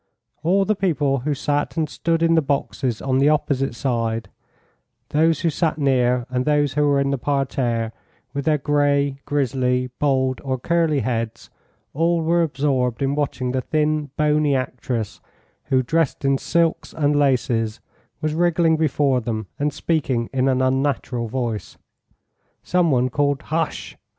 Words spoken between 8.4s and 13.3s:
their grey, grizzly, bald, or curly heads all were absorbed in